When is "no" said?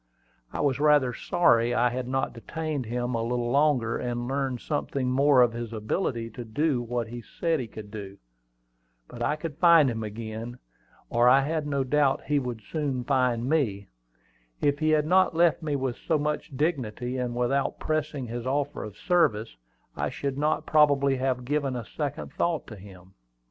11.67-11.83